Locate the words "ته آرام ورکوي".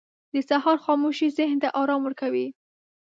1.63-2.47